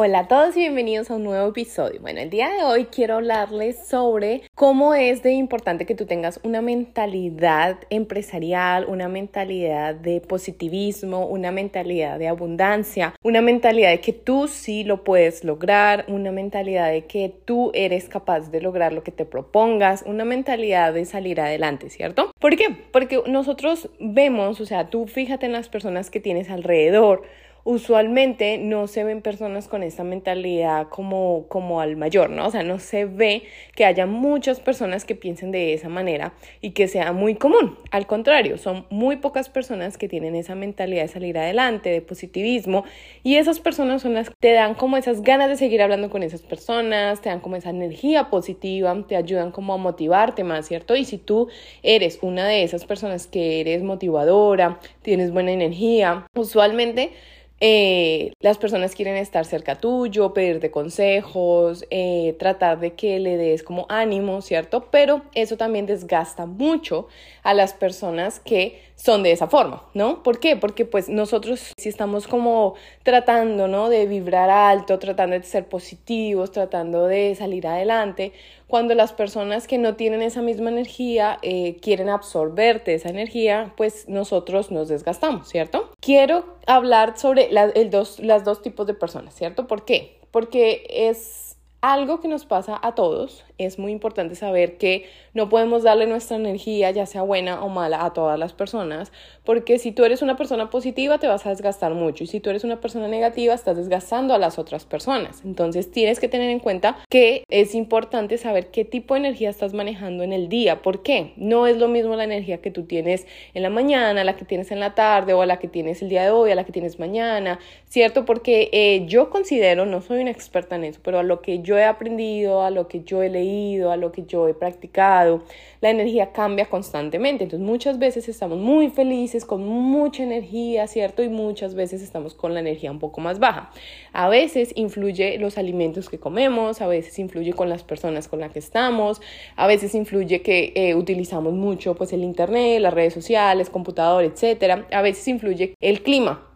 Hola 0.00 0.20
a 0.20 0.28
todos 0.28 0.56
y 0.56 0.60
bienvenidos 0.60 1.10
a 1.10 1.16
un 1.16 1.24
nuevo 1.24 1.48
episodio. 1.48 2.00
Bueno, 2.00 2.20
el 2.20 2.30
día 2.30 2.50
de 2.50 2.62
hoy 2.62 2.84
quiero 2.84 3.16
hablarles 3.16 3.88
sobre 3.88 4.42
cómo 4.54 4.94
es 4.94 5.24
de 5.24 5.32
importante 5.32 5.86
que 5.86 5.96
tú 5.96 6.06
tengas 6.06 6.38
una 6.44 6.62
mentalidad 6.62 7.78
empresarial, 7.90 8.84
una 8.84 9.08
mentalidad 9.08 9.96
de 9.96 10.20
positivismo, 10.20 11.26
una 11.26 11.50
mentalidad 11.50 12.16
de 12.20 12.28
abundancia, 12.28 13.12
una 13.24 13.40
mentalidad 13.40 13.90
de 13.90 14.00
que 14.00 14.12
tú 14.12 14.46
sí 14.46 14.84
lo 14.84 15.02
puedes 15.02 15.42
lograr, 15.42 16.04
una 16.06 16.30
mentalidad 16.30 16.92
de 16.92 17.06
que 17.06 17.34
tú 17.44 17.72
eres 17.74 18.08
capaz 18.08 18.52
de 18.52 18.60
lograr 18.60 18.92
lo 18.92 19.02
que 19.02 19.10
te 19.10 19.24
propongas, 19.24 20.04
una 20.06 20.24
mentalidad 20.24 20.94
de 20.94 21.06
salir 21.06 21.40
adelante, 21.40 21.90
¿cierto? 21.90 22.30
¿Por 22.38 22.54
qué? 22.54 22.66
Porque 22.92 23.20
nosotros 23.26 23.90
vemos, 23.98 24.60
o 24.60 24.64
sea, 24.64 24.90
tú 24.90 25.08
fíjate 25.08 25.46
en 25.46 25.52
las 25.52 25.68
personas 25.68 26.08
que 26.08 26.20
tienes 26.20 26.50
alrededor, 26.50 27.24
usualmente 27.64 28.58
no 28.58 28.86
se 28.86 29.04
ven 29.04 29.22
personas 29.22 29.68
con 29.68 29.82
esta 29.82 30.04
mentalidad 30.04 30.88
como, 30.88 31.46
como 31.48 31.80
al 31.80 31.96
mayor, 31.96 32.30
¿no? 32.30 32.46
O 32.46 32.50
sea, 32.50 32.62
no 32.62 32.78
se 32.78 33.04
ve 33.04 33.42
que 33.74 33.84
haya 33.84 34.06
muchas 34.06 34.60
personas 34.60 35.04
que 35.04 35.14
piensen 35.14 35.50
de 35.52 35.74
esa 35.74 35.88
manera 35.88 36.32
y 36.60 36.70
que 36.70 36.88
sea 36.88 37.12
muy 37.12 37.34
común. 37.34 37.76
Al 37.90 38.06
contrario, 38.06 38.58
son 38.58 38.86
muy 38.90 39.16
pocas 39.16 39.48
personas 39.48 39.98
que 39.98 40.08
tienen 40.08 40.34
esa 40.34 40.54
mentalidad 40.54 41.02
de 41.02 41.08
salir 41.08 41.38
adelante, 41.38 41.90
de 41.90 42.00
positivismo, 42.00 42.84
y 43.22 43.36
esas 43.36 43.60
personas 43.60 44.02
son 44.02 44.14
las 44.14 44.30
que 44.30 44.36
te 44.38 44.52
dan 44.52 44.74
como 44.74 44.96
esas 44.96 45.22
ganas 45.22 45.48
de 45.48 45.56
seguir 45.56 45.82
hablando 45.82 46.10
con 46.10 46.22
esas 46.22 46.42
personas, 46.42 47.20
te 47.20 47.28
dan 47.28 47.40
como 47.40 47.56
esa 47.56 47.70
energía 47.70 48.30
positiva, 48.30 48.96
te 49.06 49.16
ayudan 49.16 49.50
como 49.50 49.74
a 49.74 49.76
motivarte 49.76 50.44
más, 50.44 50.66
¿cierto? 50.66 50.96
Y 50.96 51.04
si 51.04 51.18
tú 51.18 51.48
eres 51.82 52.18
una 52.22 52.46
de 52.46 52.62
esas 52.62 52.84
personas 52.84 53.26
que 53.26 53.60
eres 53.60 53.82
motivadora, 53.82 54.80
tienes 55.08 55.32
buena 55.32 55.52
energía, 55.52 56.26
usualmente 56.34 57.12
eh, 57.60 58.32
las 58.40 58.58
personas 58.58 58.94
quieren 58.94 59.16
estar 59.16 59.46
cerca 59.46 59.76
tuyo, 59.76 60.34
pedirte 60.34 60.70
consejos, 60.70 61.86
eh, 61.88 62.36
tratar 62.38 62.78
de 62.78 62.92
que 62.92 63.18
le 63.18 63.38
des 63.38 63.62
como 63.62 63.86
ánimo, 63.88 64.42
¿cierto? 64.42 64.88
Pero 64.90 65.22
eso 65.34 65.56
también 65.56 65.86
desgasta 65.86 66.44
mucho 66.44 67.08
a 67.42 67.54
las 67.54 67.72
personas 67.72 68.38
que 68.38 68.82
son 68.96 69.22
de 69.22 69.32
esa 69.32 69.48
forma, 69.48 69.82
¿no? 69.94 70.22
¿Por 70.22 70.40
qué? 70.40 70.56
Porque 70.56 70.84
pues 70.84 71.08
nosotros 71.08 71.72
si 71.78 71.88
estamos 71.88 72.28
como 72.28 72.74
tratando, 73.02 73.66
¿no? 73.66 73.88
De 73.88 74.06
vibrar 74.06 74.50
alto, 74.50 74.98
tratando 74.98 75.38
de 75.38 75.42
ser 75.42 75.66
positivos, 75.66 76.52
tratando 76.52 77.06
de 77.06 77.34
salir 77.34 77.66
adelante, 77.66 78.32
cuando 78.68 78.94
las 78.94 79.12
personas 79.12 79.66
que 79.66 79.78
no 79.78 79.96
tienen 79.96 80.22
esa 80.22 80.42
misma 80.42 80.70
energía 80.70 81.38
eh, 81.42 81.78
quieren 81.80 82.08
absorberte 82.10 82.94
esa 82.94 83.08
energía, 83.08 83.72
pues 83.76 84.08
nosotros 84.08 84.70
nos 84.70 84.88
desgastamos, 84.88 85.48
¿cierto? 85.48 85.90
Quiero 86.00 86.44
hablar 86.66 87.18
sobre 87.18 87.48
el 87.50 87.90
dos, 87.90 88.20
las 88.20 88.44
dos 88.44 88.62
tipos 88.62 88.86
de 88.86 88.94
personas, 88.94 89.34
¿cierto? 89.34 89.66
¿Por 89.66 89.84
qué? 89.84 90.18
Porque 90.30 90.86
es 90.90 91.47
algo 91.80 92.20
que 92.20 92.26
nos 92.26 92.44
pasa 92.44 92.78
a 92.82 92.94
todos, 92.94 93.44
es 93.56 93.78
muy 93.78 93.92
importante 93.92 94.34
saber 94.34 94.78
que 94.78 95.06
no 95.32 95.48
podemos 95.48 95.84
darle 95.84 96.06
nuestra 96.06 96.36
energía, 96.36 96.90
ya 96.90 97.06
sea 97.06 97.22
buena 97.22 97.62
o 97.62 97.68
mala, 97.68 98.04
a 98.04 98.12
todas 98.12 98.38
las 98.38 98.52
personas, 98.52 99.12
porque 99.44 99.78
si 99.78 99.92
tú 99.92 100.04
eres 100.04 100.20
una 100.20 100.36
persona 100.36 100.70
positiva 100.70 101.18
te 101.18 101.28
vas 101.28 101.46
a 101.46 101.50
desgastar 101.50 101.94
mucho 101.94 102.24
y 102.24 102.26
si 102.26 102.40
tú 102.40 102.50
eres 102.50 102.64
una 102.64 102.80
persona 102.80 103.06
negativa 103.06 103.54
estás 103.54 103.76
desgastando 103.76 104.34
a 104.34 104.38
las 104.38 104.58
otras 104.58 104.84
personas. 104.84 105.42
Entonces 105.44 105.90
tienes 105.90 106.18
que 106.18 106.28
tener 106.28 106.50
en 106.50 106.58
cuenta 106.58 106.98
que 107.08 107.44
es 107.48 107.74
importante 107.74 108.38
saber 108.38 108.68
qué 108.68 108.84
tipo 108.84 109.14
de 109.14 109.20
energía 109.20 109.50
estás 109.50 109.72
manejando 109.72 110.24
en 110.24 110.32
el 110.32 110.48
día. 110.48 110.82
¿Por 110.82 111.02
qué? 111.02 111.32
No 111.36 111.68
es 111.68 111.76
lo 111.76 111.86
mismo 111.86 112.16
la 112.16 112.24
energía 112.24 112.60
que 112.60 112.72
tú 112.72 112.84
tienes 112.84 113.26
en 113.54 113.62
la 113.62 113.70
mañana, 113.70 114.24
la 114.24 114.36
que 114.36 114.44
tienes 114.44 114.72
en 114.72 114.80
la 114.80 114.94
tarde 114.94 115.32
o 115.32 115.44
la 115.44 115.58
que 115.58 115.68
tienes 115.68 116.02
el 116.02 116.08
día 116.08 116.24
de 116.24 116.30
hoy, 116.30 116.50
a 116.50 116.56
la 116.56 116.64
que 116.64 116.72
tienes 116.72 116.98
mañana, 116.98 117.60
¿cierto? 117.88 118.24
Porque 118.24 118.68
eh, 118.72 119.04
yo 119.06 119.30
considero, 119.30 119.86
no 119.86 120.00
soy 120.02 120.20
una 120.20 120.30
experta 120.30 120.76
en 120.76 120.84
eso, 120.84 121.00
pero 121.02 121.20
a 121.20 121.22
lo 121.22 121.40
que 121.40 121.60
yo 121.60 121.67
he 121.76 121.84
aprendido, 121.84 122.62
a 122.62 122.70
lo 122.70 122.88
que 122.88 123.02
yo 123.02 123.22
he 123.22 123.28
leído, 123.28 123.90
a 123.90 123.96
lo 123.96 124.12
que 124.12 124.24
yo 124.24 124.48
he 124.48 124.54
practicado, 124.54 125.42
la 125.80 125.90
energía 125.90 126.32
cambia 126.32 126.66
constantemente. 126.66 127.44
Entonces 127.44 127.66
muchas 127.66 127.98
veces 127.98 128.28
estamos 128.28 128.58
muy 128.58 128.90
felices, 128.90 129.44
con 129.44 129.66
mucha 129.66 130.22
energía, 130.22 130.86
¿cierto? 130.86 131.22
Y 131.22 131.28
muchas 131.28 131.74
veces 131.74 132.00
estamos 132.00 132.34
con 132.34 132.54
la 132.54 132.60
energía 132.60 132.90
un 132.90 132.98
poco 132.98 133.20
más 133.20 133.38
baja. 133.38 133.70
A 134.12 134.28
veces 134.28 134.72
influye 134.76 135.38
los 135.38 135.58
alimentos 135.58 136.08
que 136.08 136.18
comemos, 136.18 136.80
a 136.80 136.86
veces 136.86 137.18
influye 137.18 137.52
con 137.52 137.68
las 137.68 137.82
personas 137.82 138.28
con 138.28 138.40
las 138.40 138.52
que 138.52 138.60
estamos, 138.60 139.20
a 139.56 139.66
veces 139.66 139.94
influye 139.94 140.42
que 140.42 140.72
eh, 140.74 140.94
utilizamos 140.94 141.52
mucho 141.52 141.94
pues 141.94 142.12
el 142.12 142.22
internet, 142.22 142.80
las 142.80 142.94
redes 142.94 143.14
sociales, 143.14 143.70
computador, 143.70 144.24
etcétera. 144.24 144.86
A 144.92 145.02
veces 145.02 145.26
influye 145.28 145.74
el 145.80 146.02
clima, 146.02 146.47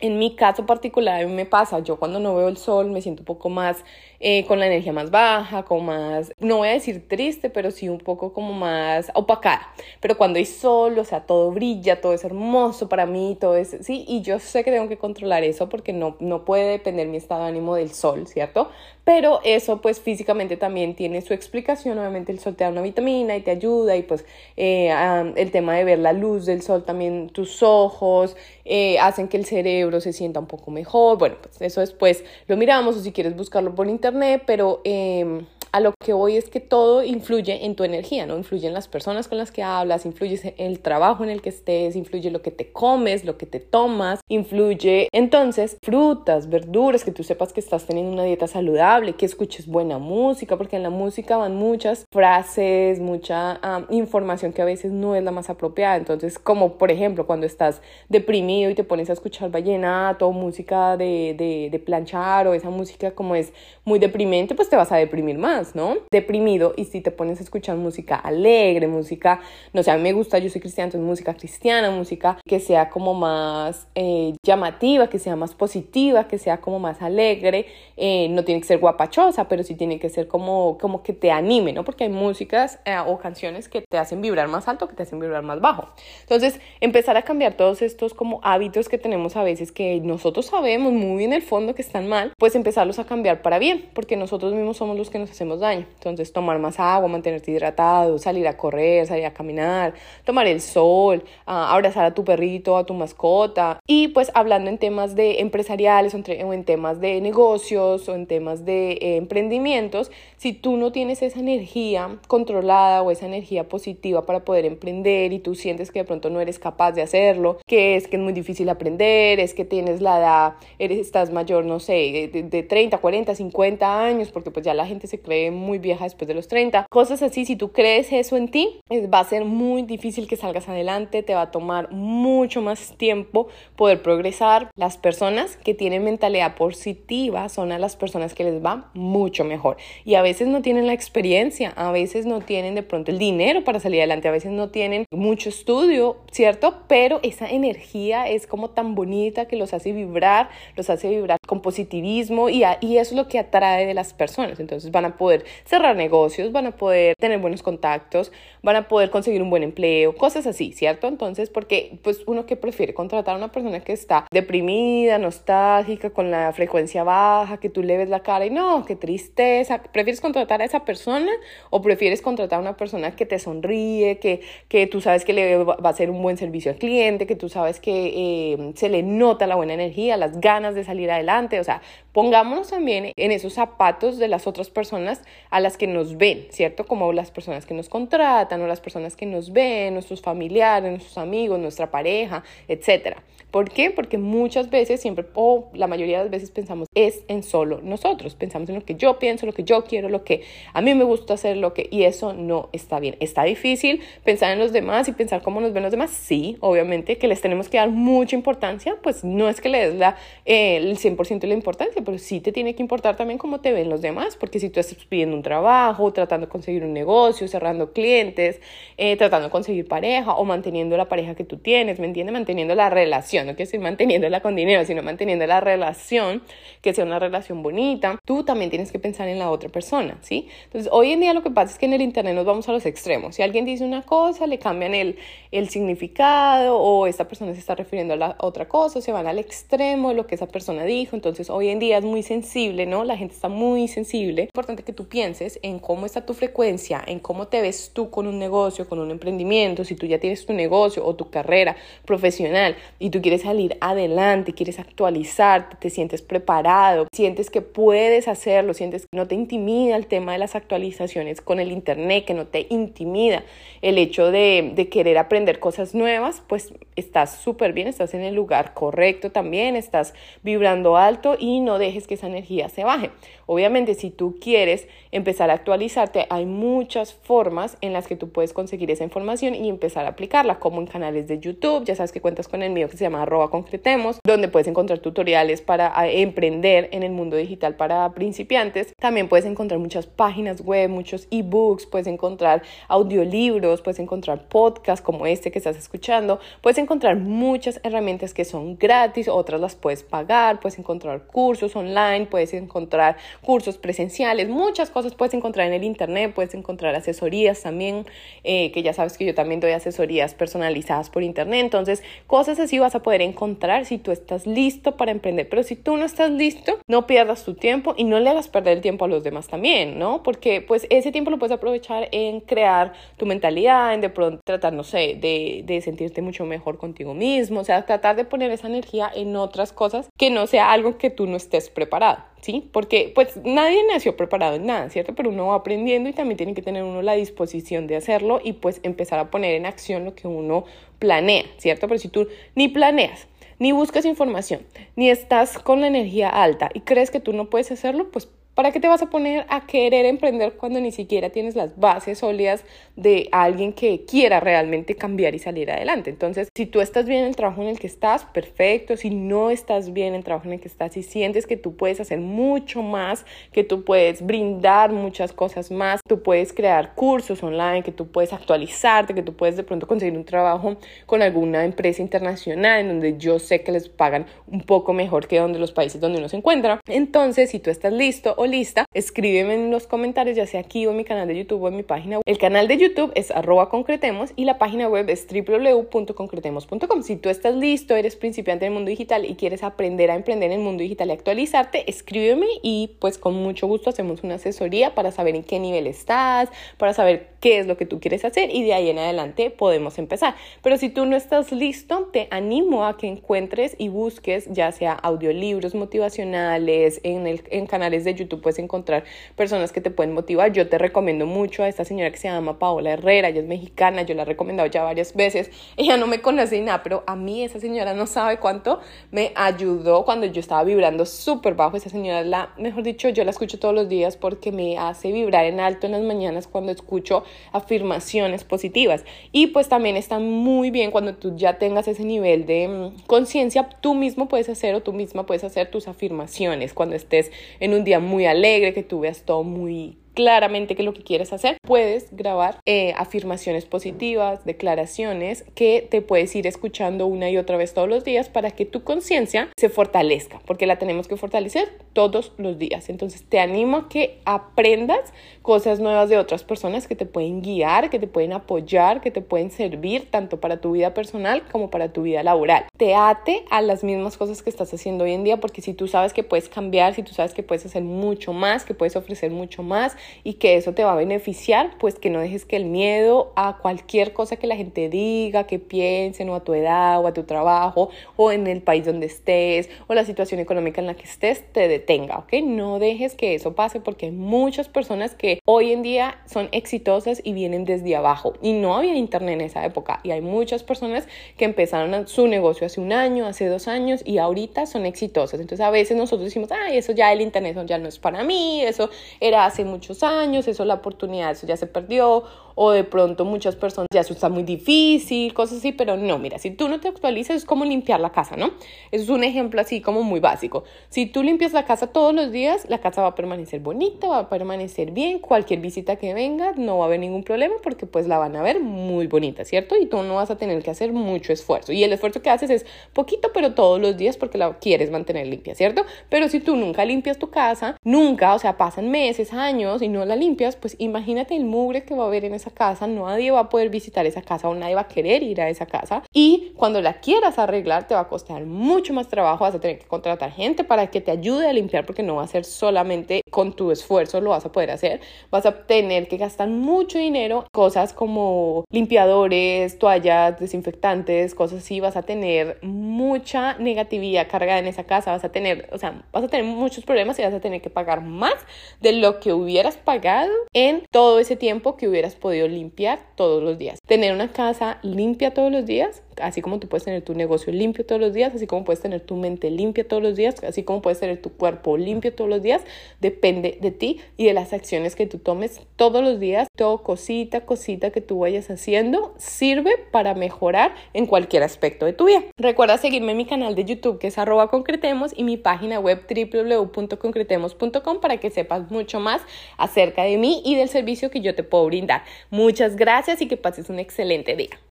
en 0.00 0.18
mi 0.18 0.34
caso 0.36 0.66
particular, 0.66 1.22
a 1.22 1.26
mí 1.26 1.32
me 1.32 1.46
pasa, 1.46 1.78
yo 1.80 1.96
cuando 1.96 2.20
no 2.20 2.36
veo 2.36 2.48
el 2.48 2.56
sol 2.56 2.90
me 2.90 3.02
siento 3.02 3.22
un 3.22 3.26
poco 3.26 3.48
más 3.48 3.84
eh, 4.18 4.44
con 4.46 4.58
la 4.58 4.66
energía 4.66 4.92
más 4.92 5.10
baja, 5.10 5.64
como 5.64 5.92
más, 5.92 6.32
no 6.38 6.58
voy 6.58 6.68
a 6.68 6.72
decir 6.72 7.06
triste, 7.06 7.50
pero 7.50 7.70
sí 7.70 7.88
un 7.88 7.98
poco 7.98 8.32
como 8.32 8.52
más 8.52 9.10
opacada. 9.14 9.68
Pero 10.00 10.16
cuando 10.16 10.38
hay 10.38 10.46
sol, 10.46 10.98
o 10.98 11.04
sea, 11.04 11.20
todo 11.20 11.50
brilla, 11.50 12.00
todo 12.00 12.14
es 12.14 12.24
hermoso 12.24 12.88
para 12.88 13.06
mí, 13.06 13.36
todo 13.40 13.56
es, 13.56 13.76
sí, 13.82 14.04
y 14.08 14.22
yo 14.22 14.38
sé 14.38 14.64
que 14.64 14.70
tengo 14.70 14.88
que 14.88 14.96
controlar 14.96 15.44
eso 15.44 15.68
porque 15.68 15.92
no, 15.92 16.16
no 16.20 16.44
puede 16.44 16.70
depender 16.70 17.06
mi 17.08 17.18
estado 17.18 17.42
de 17.42 17.48
ánimo 17.48 17.74
del 17.76 17.92
sol, 17.92 18.26
¿cierto? 18.26 18.70
Pero 19.04 19.40
eso 19.44 19.80
pues 19.80 20.00
físicamente 20.00 20.56
también 20.56 20.96
tiene 20.96 21.20
su 21.20 21.32
explicación, 21.32 21.96
obviamente 21.98 22.32
el 22.32 22.40
sol 22.40 22.56
te 22.56 22.64
da 22.64 22.70
una 22.70 22.82
vitamina 22.82 23.36
y 23.36 23.40
te 23.40 23.52
ayuda 23.52 23.96
y 23.96 24.02
pues 24.02 24.24
eh, 24.56 24.90
el 25.36 25.50
tema 25.52 25.74
de 25.76 25.84
ver 25.84 26.00
la 26.00 26.12
luz 26.12 26.46
del 26.46 26.62
sol 26.62 26.84
también, 26.84 27.28
tus 27.28 27.62
ojos, 27.62 28.36
eh, 28.64 28.98
hacen 28.98 29.28
que 29.28 29.36
el 29.36 29.44
cerebro 29.44 29.85
se 30.00 30.12
sienta 30.12 30.40
un 30.40 30.46
poco 30.46 30.70
mejor, 30.70 31.18
bueno, 31.18 31.36
pues 31.40 31.60
eso 31.60 31.80
después 31.80 32.24
lo 32.46 32.56
miramos 32.56 32.96
o 32.96 33.00
si 33.00 33.12
quieres 33.12 33.36
buscarlo 33.36 33.74
por 33.74 33.88
internet 33.88 34.42
pero 34.46 34.80
em, 34.84 35.46
a 35.76 35.80
lo 35.80 35.92
que 36.02 36.14
voy 36.14 36.38
es 36.38 36.48
que 36.48 36.60
todo 36.60 37.02
influye 37.02 37.66
en 37.66 37.76
tu 37.76 37.84
energía, 37.84 38.24
¿no? 38.24 38.38
Influye 38.38 38.66
en 38.66 38.72
las 38.72 38.88
personas 38.88 39.28
con 39.28 39.36
las 39.36 39.52
que 39.52 39.62
hablas, 39.62 40.06
influye 40.06 40.54
el 40.56 40.80
trabajo 40.80 41.22
en 41.22 41.28
el 41.28 41.42
que 41.42 41.50
estés, 41.50 41.96
influye 41.96 42.30
lo 42.30 42.40
que 42.40 42.50
te 42.50 42.72
comes, 42.72 43.26
lo 43.26 43.36
que 43.36 43.44
te 43.44 43.60
tomas, 43.60 44.20
influye 44.26 45.08
entonces 45.12 45.76
frutas, 45.82 46.48
verduras, 46.48 47.04
que 47.04 47.12
tú 47.12 47.24
sepas 47.24 47.52
que 47.52 47.60
estás 47.60 47.84
teniendo 47.84 48.10
una 48.10 48.24
dieta 48.24 48.46
saludable, 48.46 49.16
que 49.16 49.26
escuches 49.26 49.66
buena 49.66 49.98
música, 49.98 50.56
porque 50.56 50.76
en 50.76 50.82
la 50.82 50.88
música 50.88 51.36
van 51.36 51.56
muchas 51.56 52.06
frases, 52.10 52.98
mucha 52.98 53.60
información 53.90 54.54
que 54.54 54.62
a 54.62 54.66
veces 54.66 54.92
no 54.92 55.14
es 55.14 55.22
la 55.22 55.30
más 55.30 55.50
apropiada. 55.50 55.96
Entonces, 55.96 56.38
como 56.38 56.78
por 56.78 56.90
ejemplo, 56.90 57.26
cuando 57.26 57.44
estás 57.44 57.82
deprimido 58.08 58.70
y 58.70 58.74
te 58.74 58.84
pones 58.84 59.10
a 59.10 59.12
escuchar 59.12 59.50
vallenato, 59.76 60.32
música 60.32 60.96
de, 60.96 61.34
de, 61.70 61.78
planchar 61.78 62.48
o 62.48 62.54
esa 62.54 62.70
música 62.70 63.12
como 63.12 63.36
es 63.36 63.52
muy 63.84 63.98
deprimente, 63.98 64.54
pues 64.54 64.68
te 64.68 64.76
vas 64.76 64.90
a 64.90 64.96
deprimir 64.96 65.38
más. 65.38 65.74
¿no? 65.74 65.96
Deprimido 66.10 66.74
y 66.76 66.84
si 66.84 67.00
te 67.00 67.10
pones 67.10 67.40
a 67.40 67.42
escuchar 67.42 67.76
música 67.76 68.16
alegre, 68.16 68.88
música, 68.88 69.40
no 69.72 69.82
sé, 69.82 69.90
a 69.90 69.96
mí 69.96 70.02
me 70.02 70.12
gusta, 70.12 70.38
yo 70.38 70.48
soy 70.50 70.60
cristiana, 70.60 70.86
entonces 70.86 71.06
música 71.06 71.34
cristiana, 71.34 71.90
música 71.90 72.38
que 72.46 72.60
sea 72.60 72.88
como 72.88 73.14
más 73.14 73.86
eh, 73.94 74.34
llamativa, 74.44 75.08
que 75.08 75.18
sea 75.18 75.36
más 75.36 75.54
positiva, 75.54 76.26
que 76.28 76.38
sea 76.38 76.58
como 76.58 76.78
más 76.78 77.02
alegre, 77.02 77.66
eh, 77.96 78.28
no 78.30 78.44
tiene 78.44 78.60
que 78.60 78.66
ser 78.66 78.78
guapachosa, 78.78 79.48
pero 79.48 79.62
sí 79.62 79.74
tiene 79.74 79.98
que 79.98 80.08
ser 80.08 80.28
como, 80.28 80.78
como 80.78 81.02
que 81.02 81.12
te 81.12 81.30
anime, 81.30 81.72
¿no? 81.72 81.84
Porque 81.84 82.04
hay 82.04 82.10
músicas 82.10 82.78
eh, 82.84 82.96
o 83.04 83.18
canciones 83.18 83.68
que 83.68 83.82
te 83.82 83.98
hacen 83.98 84.20
vibrar 84.20 84.48
más 84.48 84.68
alto, 84.68 84.88
que 84.88 84.94
te 84.94 85.02
hacen 85.02 85.20
vibrar 85.20 85.42
más 85.42 85.60
bajo. 85.60 85.88
Entonces, 86.22 86.60
empezar 86.80 87.16
a 87.16 87.22
cambiar 87.22 87.54
todos 87.54 87.82
estos 87.82 88.14
como 88.14 88.40
hábitos 88.42 88.88
que 88.88 88.98
tenemos 88.98 89.36
a 89.36 89.42
veces 89.42 89.65
que 89.72 90.00
nosotros 90.00 90.46
sabemos 90.46 90.92
muy 90.92 91.24
en 91.24 91.32
el 91.32 91.42
fondo 91.42 91.74
que 91.74 91.82
están 91.82 92.08
mal, 92.08 92.32
pues 92.38 92.54
empezarlos 92.54 92.98
a 92.98 93.04
cambiar 93.04 93.42
para 93.42 93.58
bien, 93.58 93.88
porque 93.94 94.16
nosotros 94.16 94.54
mismos 94.54 94.76
somos 94.76 94.96
los 94.96 95.10
que 95.10 95.18
nos 95.18 95.30
hacemos 95.30 95.60
daño. 95.60 95.86
Entonces, 95.94 96.32
tomar 96.32 96.58
más 96.58 96.78
agua, 96.78 97.08
mantenerte 97.08 97.50
hidratado, 97.50 98.18
salir 98.18 98.46
a 98.48 98.56
correr, 98.56 99.06
salir 99.06 99.26
a 99.26 99.32
caminar, 99.32 99.94
tomar 100.24 100.46
el 100.46 100.60
sol, 100.60 101.24
ah, 101.46 101.72
abrazar 101.72 102.04
a 102.04 102.14
tu 102.14 102.24
perrito, 102.24 102.76
a 102.76 102.84
tu 102.84 102.94
mascota. 102.94 103.80
Y 103.86 104.08
pues 104.08 104.30
hablando 104.34 104.70
en 104.70 104.78
temas 104.78 105.14
de 105.14 105.40
empresariales 105.40 106.14
o 106.14 106.16
en, 106.52 106.64
temas 106.64 107.00
de 107.00 107.20
negocios 107.20 108.08
o 108.08 108.14
en 108.14 108.26
temas 108.26 108.64
de 108.64 108.92
eh, 108.92 109.16
emprendimientos, 109.16 110.10
si 110.36 110.52
tú 110.52 110.76
no 110.76 110.92
tienes 110.92 111.22
esa 111.22 111.40
energía 111.40 112.18
controlada 112.28 113.02
o 113.02 113.10
esa 113.10 113.26
energía 113.26 113.68
positiva 113.68 114.26
para 114.26 114.44
poder 114.44 114.64
emprender 114.64 115.32
y 115.32 115.38
tú 115.38 115.54
sientes 115.54 115.90
que 115.90 116.00
de 116.00 116.04
pronto 116.04 116.30
no 116.30 116.40
eres 116.40 116.58
capaz 116.58 116.92
de 116.92 117.02
hacerlo, 117.02 117.58
que 117.66 117.96
es 117.96 118.08
que 118.08 118.16
es 118.16 118.22
muy 118.22 118.32
difícil 118.32 118.68
aprender, 118.68 119.40
es 119.40 119.54
que 119.56 119.64
tienes 119.64 120.00
la 120.00 120.18
edad, 120.18 120.54
eres, 120.78 121.00
estás 121.00 121.32
mayor, 121.32 121.64
no 121.64 121.80
sé, 121.80 122.30
de, 122.32 122.42
de 122.44 122.62
30, 122.62 122.98
40, 122.98 123.34
50 123.34 124.04
años, 124.04 124.30
porque 124.30 124.52
pues 124.52 124.64
ya 124.64 124.74
la 124.74 124.86
gente 124.86 125.08
se 125.08 125.20
cree 125.20 125.50
muy 125.50 125.78
vieja 125.78 126.04
después 126.04 126.28
de 126.28 126.34
los 126.34 126.46
30. 126.46 126.86
Cosas 126.88 127.22
así, 127.22 127.44
si 127.44 127.56
tú 127.56 127.72
crees 127.72 128.12
eso 128.12 128.36
en 128.36 128.48
ti, 128.48 128.80
va 129.12 129.18
a 129.18 129.24
ser 129.24 129.44
muy 129.44 129.82
difícil 129.82 130.28
que 130.28 130.36
salgas 130.36 130.68
adelante, 130.68 131.24
te 131.24 131.34
va 131.34 131.42
a 131.42 131.50
tomar 131.50 131.90
mucho 131.90 132.62
más 132.62 132.94
tiempo 132.96 133.48
poder 133.74 134.02
progresar. 134.02 134.70
Las 134.76 134.96
personas 134.98 135.56
que 135.56 135.74
tienen 135.74 136.04
mentalidad 136.04 136.54
positiva 136.54 137.48
son 137.48 137.72
a 137.72 137.78
las 137.78 137.96
personas 137.96 138.34
que 138.34 138.44
les 138.44 138.64
va 138.64 138.90
mucho 138.94 139.44
mejor. 139.44 139.76
Y 140.04 140.14
a 140.14 140.22
veces 140.22 140.48
no 140.48 140.62
tienen 140.62 140.86
la 140.86 140.92
experiencia, 140.92 141.72
a 141.76 141.90
veces 141.90 142.26
no 142.26 142.40
tienen 142.40 142.74
de 142.74 142.82
pronto 142.82 143.10
el 143.10 143.18
dinero 143.18 143.64
para 143.64 143.80
salir 143.80 144.00
adelante, 144.00 144.28
a 144.28 144.32
veces 144.32 144.52
no 144.52 144.68
tienen 144.68 145.04
mucho 145.10 145.48
estudio, 145.48 146.18
¿cierto? 146.30 146.82
Pero 146.88 147.20
esa 147.22 147.48
energía 147.48 148.28
es 148.28 148.46
como 148.46 148.70
tan 148.70 148.94
bonita 148.94 149.45
que 149.46 149.56
los 149.56 149.72
hace 149.74 149.92
vibrar, 149.92 150.48
los 150.76 150.90
hace 150.90 151.08
vibrar 151.08 151.38
con 151.46 151.62
positivismo 151.62 152.48
y, 152.48 152.62
y 152.80 152.98
eso 152.98 153.10
es 153.10 153.16
lo 153.16 153.28
que 153.28 153.38
atrae 153.38 153.86
de 153.86 153.94
las 153.94 154.12
personas. 154.12 154.60
Entonces 154.60 154.90
van 154.90 155.04
a 155.04 155.16
poder 155.16 155.44
cerrar 155.64 155.96
negocios, 155.96 156.52
van 156.52 156.66
a 156.66 156.72
poder 156.72 157.14
tener 157.18 157.38
buenos 157.38 157.62
contactos, 157.62 158.32
van 158.62 158.76
a 158.76 158.88
poder 158.88 159.10
conseguir 159.10 159.42
un 159.42 159.50
buen 159.50 159.62
empleo, 159.62 160.16
cosas 160.16 160.46
así, 160.46 160.72
¿cierto? 160.72 161.06
Entonces, 161.06 161.50
porque 161.50 161.98
pues 162.02 162.22
uno 162.26 162.46
que 162.46 162.56
prefiere 162.56 162.94
contratar 162.94 163.34
a 163.34 163.38
una 163.38 163.52
persona 163.52 163.80
que 163.80 163.92
está 163.92 164.26
deprimida, 164.30 165.18
nostálgica, 165.18 166.10
con 166.10 166.30
la 166.30 166.52
frecuencia 166.52 167.04
baja, 167.04 167.58
que 167.58 167.68
tú 167.68 167.82
le 167.82 167.96
ves 167.96 168.08
la 168.08 168.20
cara 168.20 168.46
y 168.46 168.50
no, 168.50 168.84
qué 168.84 168.96
tristeza, 168.96 169.82
¿prefieres 169.92 170.20
contratar 170.20 170.62
a 170.62 170.64
esa 170.64 170.84
persona 170.84 171.30
o 171.70 171.82
prefieres 171.82 172.22
contratar 172.22 172.58
a 172.58 172.62
una 172.62 172.76
persona 172.76 173.14
que 173.14 173.26
te 173.26 173.38
sonríe, 173.38 174.18
que, 174.18 174.40
que 174.68 174.86
tú 174.86 175.00
sabes 175.00 175.24
que 175.24 175.32
le 175.32 175.62
va 175.62 175.76
a 175.82 175.88
hacer 175.88 176.10
un 176.10 176.22
buen 176.22 176.36
servicio 176.36 176.72
al 176.72 176.78
cliente, 176.78 177.26
que 177.26 177.36
tú 177.36 177.48
sabes 177.48 177.80
que 177.80 178.12
eh, 178.16 178.72
se 178.74 178.88
le 178.88 179.02
nota 179.02 179.35
la 179.44 179.56
buena 179.56 179.74
energía, 179.74 180.16
las 180.16 180.40
ganas 180.40 180.74
de 180.74 180.84
salir 180.84 181.10
adelante? 181.10 181.60
O 181.60 181.64
sea, 181.64 181.82
pongámonos 182.16 182.70
también 182.70 183.12
en 183.14 183.30
esos 183.30 183.52
zapatos 183.52 184.16
de 184.16 184.26
las 184.26 184.46
otras 184.46 184.70
personas 184.70 185.20
a 185.50 185.60
las 185.60 185.76
que 185.76 185.86
nos 185.86 186.16
ven, 186.16 186.46
¿cierto? 186.48 186.86
Como 186.86 187.12
las 187.12 187.30
personas 187.30 187.66
que 187.66 187.74
nos 187.74 187.90
contratan 187.90 188.62
o 188.62 188.66
las 188.66 188.80
personas 188.80 189.16
que 189.16 189.26
nos 189.26 189.52
ven, 189.52 189.92
nuestros 189.92 190.22
familiares, 190.22 190.90
nuestros 190.90 191.18
amigos, 191.18 191.58
nuestra 191.58 191.90
pareja, 191.90 192.42
etcétera. 192.68 193.22
¿Por 193.50 193.70
qué? 193.70 193.90
Porque 193.90 194.18
muchas 194.18 194.70
veces, 194.70 195.00
siempre, 195.00 195.24
o 195.34 195.68
la 195.72 195.86
mayoría 195.86 196.18
de 196.18 196.24
las 196.24 196.30
veces 196.30 196.50
pensamos 196.50 196.88
es 196.94 197.22
en 197.28 197.42
solo 197.42 197.80
nosotros, 197.82 198.34
pensamos 198.34 198.68
en 198.68 198.74
lo 198.74 198.84
que 198.84 198.96
yo 198.96 199.18
pienso, 199.18 199.46
lo 199.46 199.52
que 199.52 199.64
yo 199.64 199.84
quiero, 199.84 200.08
lo 200.08 200.24
que 200.24 200.42
a 200.72 200.82
mí 200.82 200.94
me 200.94 201.04
gusta 201.04 201.34
hacer, 201.34 201.56
lo 201.56 201.72
que, 201.72 201.88
y 201.90 202.02
eso 202.02 202.32
no 202.32 202.68
está 202.72 202.98
bien. 202.98 203.16
Está 203.20 203.44
difícil 203.44 204.00
pensar 204.24 204.52
en 204.52 204.58
los 204.58 204.72
demás 204.72 205.08
y 205.08 205.12
pensar 205.12 205.42
cómo 205.42 205.60
nos 205.60 205.72
ven 205.72 205.82
los 205.82 205.92
demás, 205.92 206.10
sí, 206.10 206.56
obviamente, 206.60 207.18
que 207.18 207.28
les 207.28 207.40
tenemos 207.40 207.68
que 207.68 207.76
dar 207.76 207.88
mucha 207.88 208.36
importancia, 208.36 208.96
pues 209.02 209.22
no 209.22 209.48
es 209.48 209.60
que 209.60 209.68
le 209.68 209.88
des 209.88 209.94
la, 209.94 210.16
eh, 210.44 210.76
el 210.76 210.98
100% 210.98 211.38
de 211.38 211.46
la 211.46 211.54
importancia, 211.54 212.02
pero 212.06 212.16
sí 212.18 212.40
te 212.40 212.52
tiene 212.52 212.74
que 212.74 212.82
importar 212.82 213.16
también 213.16 213.36
cómo 213.36 213.60
te 213.60 213.72
ven 213.72 213.90
los 213.90 214.00
demás, 214.00 214.36
porque 214.36 214.60
si 214.60 214.70
tú 214.70 214.80
estás 214.80 215.04
pidiendo 215.04 215.36
un 215.36 215.42
trabajo, 215.42 216.10
tratando 216.14 216.46
de 216.46 216.50
conseguir 216.50 216.84
un 216.84 216.94
negocio, 216.94 217.46
cerrando 217.48 217.92
clientes, 217.92 218.62
eh, 218.96 219.16
tratando 219.18 219.48
de 219.48 219.50
conseguir 219.50 219.86
pareja 219.86 220.34
o 220.34 220.44
manteniendo 220.46 220.96
la 220.96 221.04
pareja 221.10 221.34
que 221.34 221.44
tú 221.44 221.58
tienes, 221.58 221.98
¿me 221.98 222.06
entiendes? 222.06 222.32
Manteniendo 222.32 222.74
la 222.74 222.88
relación 222.88 223.26
no 223.46 223.54
quiero 223.54 223.66
decir 223.68 223.80
manteniéndola 223.80 224.40
con 224.40 224.54
dinero, 224.54 224.84
sino 224.84 225.02
manteniendo 225.02 225.46
la 225.46 225.60
relación, 225.60 226.42
que 226.80 226.94
sea 226.94 227.04
una 227.04 227.18
relación 227.18 227.62
bonita, 227.62 228.18
tú 228.24 228.44
también 228.44 228.70
tienes 228.70 228.92
que 228.92 228.98
pensar 228.98 229.28
en 229.28 229.38
la 229.38 229.50
otra 229.50 229.68
persona, 229.68 230.18
¿sí? 230.22 230.48
Entonces, 230.64 230.90
hoy 230.92 231.12
en 231.12 231.20
día 231.20 231.34
lo 231.34 231.42
que 231.42 231.50
pasa 231.50 231.72
es 231.72 231.78
que 231.78 231.86
en 231.86 231.94
el 231.94 232.02
Internet 232.02 232.34
nos 232.34 232.44
vamos 232.44 232.68
a 232.68 232.72
los 232.72 232.86
extremos. 232.86 233.34
Si 233.34 233.42
alguien 233.42 233.64
dice 233.64 233.84
una 233.84 234.02
cosa, 234.02 234.46
le 234.46 234.58
cambian 234.58 234.94
el, 234.94 235.16
el 235.50 235.68
significado 235.68 236.78
o 236.78 237.06
esta 237.06 237.26
persona 237.26 237.52
se 237.54 237.60
está 237.60 237.74
refiriendo 237.74 238.14
a 238.14 238.16
la 238.16 238.36
otra 238.38 238.68
cosa, 238.68 239.00
se 239.00 239.12
van 239.12 239.26
al 239.26 239.38
extremo 239.38 240.10
de 240.10 240.14
lo 240.14 240.26
que 240.26 240.34
esa 240.34 240.46
persona 240.46 240.84
dijo. 240.84 241.16
Entonces, 241.16 241.50
hoy 241.50 241.68
en 241.68 241.78
día 241.78 241.95
muy 242.04 242.22
sensible, 242.22 242.86
¿no? 242.86 243.04
La 243.04 243.16
gente 243.16 243.34
está 243.34 243.48
muy 243.48 243.88
sensible. 243.88 244.42
Es 244.42 244.48
importante 244.48 244.82
que 244.82 244.92
tú 244.92 245.08
pienses 245.08 245.58
en 245.62 245.78
cómo 245.78 246.06
está 246.06 246.24
tu 246.24 246.34
frecuencia, 246.34 247.02
en 247.06 247.20
cómo 247.20 247.48
te 247.48 247.60
ves 247.60 247.90
tú 247.92 248.10
con 248.10 248.26
un 248.26 248.38
negocio, 248.38 248.88
con 248.88 248.98
un 248.98 249.10
emprendimiento, 249.10 249.84
si 249.84 249.94
tú 249.94 250.06
ya 250.06 250.18
tienes 250.18 250.46
tu 250.46 250.52
negocio 250.52 251.04
o 251.04 251.14
tu 251.14 251.30
carrera 251.30 251.76
profesional 252.04 252.76
y 252.98 253.10
tú 253.10 253.20
quieres 253.22 253.42
salir 253.42 253.76
adelante, 253.80 254.52
quieres 254.52 254.78
actualizarte, 254.78 255.76
te 255.76 255.90
sientes 255.90 256.22
preparado, 256.22 257.06
sientes 257.12 257.50
que 257.50 257.62
puedes 257.62 258.28
hacerlo, 258.28 258.74
sientes 258.74 259.02
que 259.02 259.16
no 259.16 259.26
te 259.26 259.34
intimida 259.34 259.96
el 259.96 260.06
tema 260.06 260.32
de 260.32 260.38
las 260.38 260.54
actualizaciones 260.54 261.40
con 261.40 261.60
el 261.60 261.72
Internet, 261.72 262.24
que 262.24 262.34
no 262.34 262.46
te 262.46 262.66
intimida 262.70 263.44
el 263.82 263.98
hecho 263.98 264.30
de, 264.30 264.72
de 264.74 264.88
querer 264.88 265.18
aprender 265.18 265.58
cosas 265.58 265.94
nuevas, 265.94 266.42
pues 266.46 266.72
estás 266.96 267.36
súper 267.36 267.72
bien, 267.72 267.88
estás 267.88 268.14
en 268.14 268.22
el 268.22 268.34
lugar 268.34 268.74
correcto 268.74 269.30
también, 269.30 269.76
estás 269.76 270.14
vibrando 270.42 270.96
alto 270.96 271.36
y 271.38 271.60
no 271.60 271.78
dejes 271.86 272.06
que 272.06 272.14
esa 272.14 272.26
energía 272.26 272.68
se 272.68 272.84
baje. 272.84 273.10
Obviamente, 273.46 273.94
si 273.94 274.10
tú 274.10 274.36
quieres 274.40 274.88
empezar 275.12 275.50
a 275.50 275.54
actualizarte, 275.54 276.26
hay 276.30 276.46
muchas 276.46 277.14
formas 277.14 277.78
en 277.80 277.92
las 277.92 278.06
que 278.06 278.16
tú 278.16 278.30
puedes 278.30 278.52
conseguir 278.52 278.90
esa 278.90 279.04
información 279.04 279.54
y 279.54 279.68
empezar 279.68 280.04
a 280.06 280.10
aplicarla, 280.10 280.58
como 280.58 280.80
en 280.80 280.86
canales 280.86 281.28
de 281.28 281.38
YouTube, 281.38 281.84
ya 281.84 281.94
sabes 281.94 282.12
que 282.12 282.20
cuentas 282.20 282.48
con 282.48 282.62
el 282.62 282.72
mío 282.72 282.88
que 282.88 282.96
se 282.96 283.04
llama 283.04 283.22
arroba 283.22 283.50
concretemos, 283.50 284.18
donde 284.24 284.48
puedes 284.48 284.68
encontrar 284.68 284.98
tutoriales 284.98 285.60
para 285.62 285.92
emprender 286.08 286.88
en 286.92 287.02
el 287.02 287.12
mundo 287.12 287.36
digital 287.36 287.76
para 287.76 288.12
principiantes. 288.12 288.92
También 288.98 289.28
puedes 289.28 289.46
encontrar 289.46 289.80
muchas 289.80 290.06
páginas 290.06 290.60
web, 290.60 290.88
muchos 290.90 291.28
ebooks, 291.30 291.86
puedes 291.86 292.06
encontrar 292.06 292.62
audiolibros, 292.88 293.80
puedes 293.82 293.98
encontrar 293.98 294.48
podcasts 294.48 295.04
como 295.04 295.26
este 295.26 295.50
que 295.50 295.58
estás 295.58 295.76
escuchando, 295.76 296.40
puedes 296.62 296.78
encontrar 296.78 297.16
muchas 297.16 297.80
herramientas 297.82 298.34
que 298.34 298.44
son 298.44 298.76
gratis, 298.76 299.28
otras 299.28 299.60
las 299.60 299.76
puedes 299.76 300.02
pagar, 300.02 300.60
puedes 300.60 300.78
encontrar 300.78 301.26
cursos 301.26 301.65
online, 301.74 302.26
puedes 302.26 302.52
encontrar 302.54 303.16
cursos 303.42 303.78
presenciales, 303.78 304.48
muchas 304.48 304.90
cosas 304.90 305.14
puedes 305.14 305.34
encontrar 305.34 305.66
en 305.66 305.72
el 305.72 305.84
internet, 305.84 306.32
puedes 306.34 306.54
encontrar 306.54 306.94
asesorías 306.94 307.62
también, 307.62 308.06
eh, 308.44 308.70
que 308.72 308.82
ya 308.82 308.92
sabes 308.92 309.16
que 309.16 309.24
yo 309.24 309.34
también 309.34 309.60
doy 309.60 309.72
asesorías 309.72 310.34
personalizadas 310.34 311.10
por 311.10 311.22
internet, 311.22 311.60
entonces 311.62 312.02
cosas 312.26 312.60
así 312.60 312.78
vas 312.78 312.94
a 312.94 313.02
poder 313.02 313.22
encontrar 313.22 313.86
si 313.86 313.98
tú 313.98 314.12
estás 314.12 314.46
listo 314.46 314.96
para 314.96 315.10
emprender. 315.10 315.48
Pero 315.48 315.62
si 315.62 315.76
tú 315.76 315.96
no 315.96 316.04
estás 316.04 316.30
listo, 316.30 316.78
no 316.86 317.06
pierdas 317.06 317.44
tu 317.44 317.54
tiempo 317.54 317.94
y 317.96 318.04
no 318.04 318.20
le 318.20 318.30
hagas 318.30 318.48
perder 318.48 318.76
el 318.76 318.82
tiempo 318.82 319.04
a 319.04 319.08
los 319.08 319.24
demás 319.24 319.48
también, 319.48 319.98
¿no? 319.98 320.22
Porque 320.22 320.60
pues 320.60 320.86
ese 320.90 321.12
tiempo 321.12 321.30
lo 321.30 321.38
puedes 321.38 321.54
aprovechar 321.54 322.08
en 322.12 322.40
crear 322.40 322.92
tu 323.16 323.26
mentalidad, 323.26 323.94
en 323.94 324.00
de 324.00 324.10
pronto 324.10 324.40
tratar, 324.44 324.72
no 324.72 324.84
sé, 324.84 325.16
de, 325.20 325.62
de 325.64 325.80
sentirte 325.80 326.22
mucho 326.22 326.44
mejor 326.44 326.78
contigo 326.78 327.14
mismo, 327.14 327.60
o 327.60 327.64
sea, 327.64 327.86
tratar 327.86 328.16
de 328.16 328.24
poner 328.24 328.50
esa 328.50 328.66
energía 328.66 329.10
en 329.14 329.36
otras 329.36 329.72
cosas 329.72 330.08
que 330.18 330.30
no 330.30 330.46
sea 330.46 330.72
algo 330.72 330.98
que 330.98 331.10
tú 331.10 331.26
no 331.26 331.36
estés 331.36 331.55
preparado. 331.70 332.24
¿Sí? 332.42 332.68
Porque 332.72 333.10
pues 333.14 333.36
nadie 333.44 333.82
nació 333.92 334.16
preparado 334.16 334.56
en 334.56 334.66
nada, 334.66 334.88
¿cierto? 334.90 335.14
Pero 335.14 335.30
uno 335.30 335.48
va 335.48 335.56
aprendiendo 335.56 336.08
y 336.08 336.12
también 336.12 336.36
tiene 336.36 336.54
que 336.54 336.62
tener 336.62 336.84
uno 336.84 337.02
la 337.02 337.14
disposición 337.14 337.88
de 337.88 337.96
hacerlo 337.96 338.40
y 338.42 338.52
pues 338.52 338.80
empezar 338.84 339.18
a 339.18 339.30
poner 339.30 339.54
en 339.54 339.66
acción 339.66 340.04
lo 340.04 340.14
que 340.14 340.28
uno 340.28 340.64
planea, 341.00 341.44
¿cierto? 341.58 341.88
Pero 341.88 341.98
si 341.98 342.08
tú 342.08 342.28
ni 342.54 342.68
planeas, 342.68 343.26
ni 343.58 343.72
buscas 343.72 344.04
información, 344.04 344.60
ni 344.94 345.10
estás 345.10 345.58
con 345.58 345.80
la 345.80 345.88
energía 345.88 346.28
alta 346.28 346.70
y 346.72 346.80
crees 346.80 347.10
que 347.10 347.20
tú 347.20 347.32
no 347.32 347.50
puedes 347.50 347.72
hacerlo, 347.72 348.10
pues 348.12 348.28
¿Para 348.56 348.72
qué 348.72 348.80
te 348.80 348.88
vas 348.88 349.02
a 349.02 349.10
poner 349.10 349.44
a 349.50 349.66
querer 349.66 350.06
emprender 350.06 350.54
cuando 350.54 350.80
ni 350.80 350.90
siquiera 350.90 351.28
tienes 351.28 351.56
las 351.56 351.78
bases 351.78 352.20
sólidas 352.20 352.64
de 352.96 353.28
alguien 353.30 353.74
que 353.74 354.06
quiera 354.06 354.40
realmente 354.40 354.94
cambiar 354.96 355.34
y 355.34 355.38
salir 355.38 355.70
adelante? 355.70 356.08
Entonces, 356.08 356.48
si 356.56 356.64
tú 356.64 356.80
estás 356.80 357.04
bien 357.04 357.20
en 357.20 357.26
el 357.26 357.36
trabajo 357.36 357.60
en 357.60 357.68
el 357.68 357.78
que 357.78 357.86
estás, 357.86 358.24
perfecto. 358.24 358.96
Si 358.96 359.10
no 359.10 359.50
estás 359.50 359.92
bien 359.92 360.08
en 360.08 360.14
el 360.14 360.24
trabajo 360.24 360.46
en 360.46 360.54
el 360.54 360.60
que 360.60 360.68
estás 360.68 360.96
y 360.96 361.02
sientes 361.02 361.46
que 361.46 361.58
tú 361.58 361.76
puedes 361.76 362.00
hacer 362.00 362.18
mucho 362.18 362.80
más, 362.80 363.26
que 363.52 363.62
tú 363.62 363.84
puedes 363.84 364.24
brindar 364.24 364.90
muchas 364.90 365.34
cosas 365.34 365.70
más, 365.70 366.00
tú 366.08 366.22
puedes 366.22 366.54
crear 366.54 366.94
cursos 366.94 367.42
online, 367.42 367.82
que 367.82 367.92
tú 367.92 368.06
puedes 368.06 368.32
actualizarte, 368.32 369.12
que 369.12 369.22
tú 369.22 369.34
puedes 369.34 369.58
de 369.58 369.64
pronto 369.64 369.86
conseguir 369.86 370.16
un 370.16 370.24
trabajo 370.24 370.78
con 371.04 371.20
alguna 371.20 371.66
empresa 371.66 372.00
internacional 372.00 372.80
en 372.80 372.88
donde 372.88 373.18
yo 373.18 373.38
sé 373.38 373.62
que 373.62 373.72
les 373.72 373.90
pagan 373.90 374.24
un 374.50 374.62
poco 374.62 374.94
mejor 374.94 375.28
que 375.28 375.38
donde 375.38 375.58
los 375.58 375.72
países 375.72 376.00
donde 376.00 376.20
uno 376.20 376.30
se 376.30 376.38
encuentra. 376.38 376.80
Entonces, 376.88 377.50
si 377.50 377.58
tú 377.58 377.68
estás 377.68 377.92
listo 377.92 378.34
lista, 378.46 378.86
escríbeme 378.94 379.54
en 379.54 379.70
los 379.70 379.86
comentarios, 379.86 380.36
ya 380.36 380.46
sea 380.46 380.60
aquí 380.60 380.86
o 380.86 380.90
en 380.90 380.96
mi 380.96 381.04
canal 381.04 381.28
de 381.28 381.36
YouTube 381.36 381.62
o 381.62 381.68
en 381.68 381.76
mi 381.76 381.82
página. 381.82 382.20
El 382.24 382.38
canal 382.38 382.68
de 382.68 382.78
YouTube 382.78 383.12
es 383.14 383.30
arroba 383.30 383.68
concretemos 383.68 384.32
y 384.36 384.44
la 384.44 384.58
página 384.58 384.88
web 384.88 385.08
es 385.10 385.26
www.concretemos.com. 385.26 387.02
Si 387.02 387.16
tú 387.16 387.28
estás 387.28 387.54
listo, 387.54 387.96
eres 387.96 388.16
principiante 388.16 388.66
en 388.66 388.72
el 388.72 388.74
mundo 388.74 388.90
digital 388.90 389.24
y 389.24 389.34
quieres 389.34 389.62
aprender 389.62 390.10
a 390.10 390.14
emprender 390.14 390.50
en 390.50 390.60
el 390.60 390.64
mundo 390.64 390.82
digital 390.82 391.08
y 391.08 391.12
actualizarte, 391.12 391.88
escríbeme 391.90 392.46
y 392.62 392.96
pues 393.00 393.18
con 393.18 393.34
mucho 393.34 393.66
gusto 393.66 393.90
hacemos 393.90 394.22
una 394.22 394.36
asesoría 394.36 394.94
para 394.94 395.10
saber 395.12 395.34
en 395.34 395.42
qué 395.42 395.58
nivel 395.58 395.86
estás, 395.86 396.48
para 396.78 396.94
saber 396.94 397.28
qué 397.40 397.58
es 397.58 397.66
lo 397.66 397.76
que 397.76 397.86
tú 397.86 398.00
quieres 398.00 398.24
hacer 398.24 398.50
y 398.54 398.64
de 398.64 398.74
ahí 398.74 398.90
en 398.90 398.98
adelante 398.98 399.50
podemos 399.50 399.98
empezar. 399.98 400.34
Pero 400.62 400.76
si 400.76 400.88
tú 400.88 401.06
no 401.06 401.16
estás 401.16 401.52
listo, 401.52 402.08
te 402.12 402.28
animo 402.30 402.86
a 402.86 402.96
que 402.96 403.06
encuentres 403.06 403.74
y 403.78 403.88
busques 403.88 404.46
ya 404.50 404.72
sea 404.72 404.92
audiolibros 404.92 405.74
motivacionales 405.74 407.00
en, 407.02 407.26
el, 407.26 407.42
en 407.50 407.66
canales 407.66 408.04
de 408.04 408.14
YouTube 408.14 408.35
tú 408.36 408.42
puedes 408.42 408.58
encontrar 408.58 409.04
personas 409.34 409.72
que 409.72 409.80
te 409.80 409.90
pueden 409.90 410.14
motivar. 410.14 410.52
Yo 410.52 410.68
te 410.68 410.78
recomiendo 410.78 411.26
mucho 411.26 411.62
a 411.62 411.68
esta 411.68 411.84
señora 411.84 412.10
que 412.10 412.18
se 412.18 412.28
llama 412.28 412.58
Paola 412.58 412.92
Herrera, 412.92 413.28
ella 413.28 413.40
es 413.40 413.46
mexicana, 413.46 414.02
yo 414.02 414.14
la 414.14 414.22
he 414.22 414.24
recomendado 414.26 414.68
ya 414.68 414.82
varias 414.82 415.14
veces. 415.14 415.50
Ella 415.76 415.96
no 415.96 416.06
me 416.06 416.20
conoce 416.20 416.58
ni 416.58 416.66
nada, 416.66 416.82
pero 416.82 417.04
a 417.06 417.16
mí 417.16 417.42
esa 417.42 417.60
señora 417.60 417.94
no 417.94 418.06
sabe 418.06 418.38
cuánto 418.38 418.80
me 419.10 419.32
ayudó 419.34 420.04
cuando 420.04 420.26
yo 420.26 420.40
estaba 420.40 420.64
vibrando 420.64 421.06
súper 421.06 421.54
bajo. 421.54 421.76
Esa 421.76 421.90
señora, 421.90 422.22
la, 422.22 422.50
mejor 422.58 422.82
dicho, 422.82 423.08
yo 423.08 423.24
la 423.24 423.30
escucho 423.30 423.58
todos 423.58 423.74
los 423.74 423.88
días 423.88 424.16
porque 424.16 424.52
me 424.52 424.78
hace 424.78 425.12
vibrar 425.12 425.44
en 425.44 425.60
alto 425.60 425.86
en 425.86 425.92
las 425.92 426.02
mañanas 426.02 426.46
cuando 426.46 426.72
escucho 426.72 427.24
afirmaciones 427.52 428.44
positivas. 428.44 429.04
Y 429.32 429.48
pues 429.48 429.68
también 429.68 429.96
está 429.96 430.18
muy 430.18 430.70
bien 430.70 430.90
cuando 430.90 431.14
tú 431.14 431.36
ya 431.36 431.58
tengas 431.58 431.88
ese 431.88 432.04
nivel 432.04 432.46
de 432.46 432.68
mm, 432.68 433.06
conciencia, 433.06 433.68
tú 433.80 433.94
mismo 433.94 434.28
puedes 434.28 434.48
hacer 434.48 434.74
o 434.74 434.82
tú 434.82 434.92
misma 434.92 435.26
puedes 435.26 435.44
hacer 435.44 435.70
tus 435.70 435.88
afirmaciones 435.88 436.74
cuando 436.74 436.96
estés 436.96 437.30
en 437.60 437.74
un 437.74 437.84
día 437.84 438.00
muy 438.00 438.25
alegre, 438.28 438.74
que 438.74 438.82
tú 438.82 439.00
veas 439.00 439.22
todo 439.22 439.42
muy 439.42 439.98
claramente 440.16 440.74
qué 440.74 440.82
es 440.82 440.86
lo 440.86 440.94
que 440.94 441.02
quieres 441.02 441.32
hacer, 441.34 441.58
puedes 441.62 442.08
grabar 442.16 442.58
eh, 442.64 442.94
afirmaciones 442.96 443.66
positivas, 443.66 444.44
declaraciones 444.46 445.44
que 445.54 445.86
te 445.88 446.00
puedes 446.00 446.34
ir 446.34 446.46
escuchando 446.46 447.06
una 447.06 447.28
y 447.28 447.36
otra 447.36 447.58
vez 447.58 447.74
todos 447.74 447.88
los 447.88 448.02
días 448.02 448.30
para 448.30 448.50
que 448.50 448.64
tu 448.64 448.82
conciencia 448.82 449.50
se 449.58 449.68
fortalezca, 449.68 450.40
porque 450.46 450.66
la 450.66 450.78
tenemos 450.78 451.06
que 451.06 451.18
fortalecer 451.18 451.68
todos 451.92 452.32
los 452.38 452.58
días. 452.58 452.88
Entonces 452.88 453.24
te 453.28 453.38
animo 453.38 453.76
a 453.76 453.88
que 453.90 454.18
aprendas 454.24 455.12
cosas 455.42 455.80
nuevas 455.80 456.08
de 456.08 456.16
otras 456.16 456.44
personas 456.44 456.88
que 456.88 456.96
te 456.96 457.04
pueden 457.04 457.42
guiar, 457.42 457.90
que 457.90 457.98
te 457.98 458.06
pueden 458.06 458.32
apoyar, 458.32 459.02
que 459.02 459.10
te 459.10 459.20
pueden 459.20 459.50
servir 459.50 460.10
tanto 460.10 460.40
para 460.40 460.62
tu 460.62 460.72
vida 460.72 460.94
personal 460.94 461.42
como 461.52 461.70
para 461.70 461.92
tu 461.92 462.02
vida 462.02 462.22
laboral. 462.22 462.64
Te 462.78 462.94
ate 462.94 463.44
a 463.50 463.60
las 463.60 463.84
mismas 463.84 464.16
cosas 464.16 464.42
que 464.42 464.48
estás 464.48 464.72
haciendo 464.72 465.04
hoy 465.04 465.12
en 465.12 465.24
día, 465.24 465.40
porque 465.40 465.60
si 465.60 465.74
tú 465.74 465.88
sabes 465.88 466.14
que 466.14 466.22
puedes 466.22 466.48
cambiar, 466.48 466.94
si 466.94 467.02
tú 467.02 467.12
sabes 467.12 467.34
que 467.34 467.42
puedes 467.42 467.66
hacer 467.66 467.82
mucho 467.82 468.32
más, 468.32 468.64
que 468.64 468.72
puedes 468.72 468.96
ofrecer 468.96 469.30
mucho 469.30 469.62
más, 469.62 469.94
y 470.24 470.34
que 470.34 470.56
eso 470.56 470.72
te 470.72 470.84
va 470.84 470.92
a 470.92 470.96
beneficiar, 470.96 471.78
pues 471.78 471.96
que 471.98 472.10
no 472.10 472.20
dejes 472.20 472.44
que 472.44 472.56
el 472.56 472.66
miedo 472.66 473.32
a 473.36 473.58
cualquier 473.58 474.12
cosa 474.12 474.36
que 474.36 474.46
la 474.46 474.56
gente 474.56 474.88
diga, 474.88 475.44
que 475.44 475.58
piensen 475.58 476.28
o 476.28 476.34
a 476.34 476.44
tu 476.44 476.54
edad 476.54 477.00
o 477.00 477.06
a 477.06 477.12
tu 477.12 477.24
trabajo 477.24 477.90
o 478.16 478.32
en 478.32 478.46
el 478.46 478.62
país 478.62 478.84
donde 478.84 479.06
estés 479.06 479.68
o 479.86 479.94
la 479.94 480.04
situación 480.04 480.40
económica 480.40 480.80
en 480.80 480.86
la 480.86 480.94
que 480.94 481.04
estés 481.04 481.52
te 481.52 481.68
detenga, 481.68 482.18
¿ok? 482.18 482.34
No 482.44 482.78
dejes 482.78 483.14
que 483.14 483.34
eso 483.34 483.54
pase 483.54 483.80
porque 483.80 484.06
hay 484.06 484.12
muchas 484.12 484.68
personas 484.68 485.14
que 485.14 485.40
hoy 485.46 485.72
en 485.72 485.82
día 485.82 486.18
son 486.26 486.48
exitosas 486.52 487.20
y 487.24 487.32
vienen 487.32 487.64
desde 487.64 487.96
abajo 487.96 488.34
y 488.42 488.52
no 488.52 488.76
había 488.76 488.94
internet 488.94 489.34
en 489.34 489.40
esa 489.42 489.64
época 489.64 490.00
y 490.02 490.10
hay 490.10 490.20
muchas 490.20 490.62
personas 490.62 491.08
que 491.36 491.44
empezaron 491.44 492.06
su 492.06 492.26
negocio 492.26 492.66
hace 492.66 492.80
un 492.80 492.92
año, 492.92 493.26
hace 493.26 493.46
dos 493.46 493.68
años 493.68 494.02
y 494.04 494.18
ahorita 494.18 494.66
son 494.66 494.86
exitosas. 494.86 495.40
Entonces 495.40 495.64
a 495.64 495.70
veces 495.70 495.96
nosotros 495.96 496.24
decimos, 496.24 496.50
ay, 496.52 496.78
eso 496.78 496.92
ya 496.92 497.12
el 497.12 497.20
internet 497.20 497.56
ya 497.66 497.78
no 497.78 497.88
es 497.88 497.98
para 497.98 498.24
mí, 498.24 498.62
eso 498.62 498.90
era 499.20 499.44
hace 499.44 499.64
muchos 499.64 499.95
años, 500.02 500.48
eso 500.48 500.64
la 500.64 500.74
oportunidad, 500.74 501.30
eso 501.30 501.46
ya 501.46 501.56
se 501.56 501.66
perdió, 501.66 502.24
o 502.54 502.70
de 502.70 502.84
pronto 502.84 503.24
muchas 503.24 503.54
personas 503.54 503.88
ya 503.92 504.00
eso 504.00 504.14
está 504.14 504.28
muy 504.28 504.42
difícil, 504.42 505.34
cosas 505.34 505.58
así, 505.58 505.72
pero 505.72 505.96
no, 505.96 506.18
mira, 506.18 506.38
si 506.38 506.50
tú 506.50 506.68
no 506.68 506.80
te 506.80 506.88
actualizas 506.88 507.36
es 507.36 507.44
como 507.44 507.64
limpiar 507.64 508.00
la 508.00 508.10
casa, 508.10 508.36
¿no? 508.36 508.50
es 508.90 509.08
un 509.08 509.24
ejemplo 509.24 509.60
así 509.60 509.80
como 509.80 510.02
muy 510.02 510.20
básico. 510.20 510.64
Si 510.88 511.06
tú 511.06 511.22
limpias 511.22 511.52
la 511.52 511.64
casa 511.64 511.88
todos 511.88 512.14
los 512.14 512.32
días, 512.32 512.66
la 512.68 512.78
casa 512.78 513.02
va 513.02 513.08
a 513.08 513.14
permanecer 513.14 513.60
bonita, 513.60 514.08
va 514.08 514.18
a 514.18 514.28
permanecer 514.28 514.90
bien, 514.90 515.18
cualquier 515.18 515.60
visita 515.60 515.96
que 515.96 516.14
venga 516.14 516.52
no 516.56 516.78
va 516.78 516.84
a 516.84 516.86
haber 516.86 517.00
ningún 517.00 517.24
problema 517.24 517.54
porque 517.62 517.86
pues 517.86 518.06
la 518.06 518.18
van 518.18 518.36
a 518.36 518.42
ver 518.42 518.60
muy 518.60 519.06
bonita, 519.06 519.44
¿cierto? 519.44 519.76
Y 519.76 519.86
tú 519.86 520.02
no 520.02 520.16
vas 520.16 520.30
a 520.30 520.36
tener 520.36 520.62
que 520.62 520.70
hacer 520.70 520.92
mucho 520.92 521.32
esfuerzo. 521.32 521.72
Y 521.72 521.84
el 521.84 521.92
esfuerzo 521.92 522.22
que 522.22 522.30
haces 522.30 522.50
es 522.50 522.66
poquito, 522.92 523.30
pero 523.32 523.54
todos 523.54 523.80
los 523.80 523.96
días 523.96 524.16
porque 524.16 524.38
la 524.38 524.58
quieres 524.58 524.90
mantener 524.90 525.26
limpia, 525.26 525.54
¿cierto? 525.54 525.84
Pero 526.08 526.28
si 526.28 526.40
tú 526.40 526.56
nunca 526.56 526.84
limpias 526.84 527.18
tu 527.18 527.30
casa, 527.30 527.76
nunca, 527.84 528.34
o 528.34 528.38
sea, 528.38 528.56
pasan 528.56 528.90
meses, 528.90 529.32
años 529.32 529.82
y 529.86 529.88
no 529.88 530.04
la 530.04 530.16
limpias, 530.16 530.56
pues 530.56 530.74
imagínate 530.78 531.36
el 531.36 531.44
mugre 531.44 531.84
que 531.84 531.94
va 531.94 532.04
a 532.04 532.06
haber 532.08 532.24
en 532.24 532.34
esa 532.34 532.50
casa, 532.50 532.88
nadie 532.88 533.30
va 533.30 533.40
a 533.40 533.48
poder 533.48 533.70
visitar 533.70 534.04
esa 534.04 534.20
casa 534.20 534.48
o 534.48 534.54
nadie 534.54 534.74
va 534.74 534.80
a 534.82 534.88
querer 534.88 535.22
ir 535.22 535.40
a 535.40 535.48
esa 535.48 535.66
casa. 535.66 536.02
Y 536.12 536.52
cuando 536.56 536.82
la 536.82 536.94
quieras 536.94 537.38
arreglar, 537.38 537.86
te 537.86 537.94
va 537.94 538.00
a 538.00 538.08
costar 538.08 538.44
mucho 538.46 538.92
más 538.92 539.06
trabajo, 539.06 539.44
vas 539.44 539.54
a 539.54 539.60
tener 539.60 539.78
que 539.78 539.86
contratar 539.86 540.32
gente 540.32 540.64
para 540.64 540.88
que 540.88 541.00
te 541.00 541.12
ayude 541.12 541.48
a 541.48 541.52
limpiar 541.52 541.86
porque 541.86 542.02
no 542.02 542.16
va 542.16 542.24
a 542.24 542.26
ser 542.26 542.44
solamente 542.44 543.22
con 543.30 543.54
tu 543.54 543.70
esfuerzo 543.70 544.20
lo 544.20 544.30
vas 544.30 544.44
a 544.44 544.50
poder 544.50 544.70
hacer, 544.70 545.00
vas 545.30 545.46
a 545.46 545.66
tener 545.66 546.08
que 546.08 546.16
gastar 546.16 546.48
mucho 546.48 546.98
dinero, 546.98 547.46
cosas 547.52 547.92
como 547.92 548.64
limpiadores, 548.70 549.78
toallas, 549.78 550.40
desinfectantes, 550.40 551.34
cosas 551.34 551.60
así, 551.60 551.78
vas 551.78 551.96
a 551.96 552.02
tener 552.02 552.58
mucha 552.62 553.56
negatividad 553.58 554.26
cargada 554.28 554.58
en 554.58 554.66
esa 554.66 554.84
casa, 554.84 555.12
vas 555.12 555.24
a 555.24 555.30
tener, 555.30 555.68
o 555.72 555.78
sea, 555.78 556.02
vas 556.12 556.24
a 556.24 556.28
tener 556.28 556.44
muchos 556.44 556.84
problemas 556.84 557.18
y 557.18 557.22
vas 557.22 557.34
a 557.34 557.40
tener 557.40 557.60
que 557.62 557.70
pagar 557.70 558.00
más 558.00 558.34
de 558.80 558.92
lo 558.92 559.20
que 559.20 559.32
pagado 559.76 560.32
en 560.52 560.82
todo 560.90 561.18
ese 561.18 561.36
tiempo 561.36 561.76
que 561.76 561.88
hubieras 561.88 562.14
podido 562.14 562.48
limpiar 562.48 563.00
todos 563.14 563.42
los 563.42 563.58
días. 563.58 563.80
Tener 563.86 564.12
una 564.12 564.32
casa 564.32 564.78
limpia 564.82 565.32
todos 565.34 565.52
los 565.52 565.66
días 565.66 566.02
así 566.20 566.42
como 566.42 566.58
tú 566.58 566.68
puedes 566.68 566.84
tener 566.84 567.02
tu 567.02 567.14
negocio 567.14 567.52
limpio 567.52 567.84
todos 567.84 568.00
los 568.00 568.12
días, 568.12 568.34
así 568.34 568.46
como 568.46 568.64
puedes 568.64 568.80
tener 568.80 569.00
tu 569.00 569.16
mente 569.16 569.50
limpia 569.50 569.86
todos 569.86 570.02
los 570.02 570.16
días, 570.16 570.42
así 570.44 570.62
como 570.62 570.82
puedes 570.82 571.00
tener 571.00 571.20
tu 571.20 571.32
cuerpo 571.32 571.76
limpio 571.76 572.14
todos 572.14 572.30
los 572.30 572.42
días, 572.42 572.62
depende 573.00 573.58
de 573.60 573.70
ti 573.70 574.00
y 574.16 574.26
de 574.26 574.32
las 574.32 574.52
acciones 574.52 574.96
que 574.96 575.06
tú 575.06 575.18
tomes 575.18 575.60
todos 575.76 576.02
los 576.02 576.20
días. 576.20 576.48
Todo 576.56 576.82
cosita, 576.82 577.42
cosita 577.42 577.90
que 577.90 578.00
tú 578.00 578.20
vayas 578.20 578.50
haciendo 578.50 579.14
sirve 579.18 579.72
para 579.90 580.14
mejorar 580.14 580.74
en 580.92 581.06
cualquier 581.06 581.42
aspecto 581.42 581.86
de 581.86 581.92
tu 581.92 582.06
vida. 582.06 582.22
Recuerda 582.36 582.78
seguirme 582.78 583.12
en 583.12 583.18
mi 583.18 583.26
canal 583.26 583.54
de 583.54 583.64
YouTube 583.64 583.98
que 583.98 584.08
es 584.08 584.18
arroba 584.18 584.48
concretemos 584.48 585.12
y 585.16 585.24
mi 585.24 585.36
página 585.36 585.80
web 585.80 586.04
www.concretemos.com 586.08 588.00
para 588.00 588.18
que 588.18 588.30
sepas 588.30 588.70
mucho 588.70 589.00
más 589.00 589.22
acerca 589.56 590.02
de 590.02 590.16
mí 590.16 590.42
y 590.44 590.54
del 590.54 590.68
servicio 590.68 591.10
que 591.10 591.20
yo 591.20 591.34
te 591.34 591.42
puedo 591.42 591.66
brindar. 591.66 592.02
Muchas 592.30 592.76
gracias 592.76 593.20
y 593.20 593.28
que 593.28 593.36
pases 593.36 593.68
un 593.70 593.78
excelente 593.78 594.36
día. 594.36 594.58